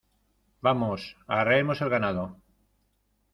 [0.65, 2.25] Vamos, arreemos al ganado.